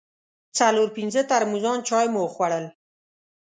[0.57, 2.65] څلور پنځه ترموزان چای مو وخوړل.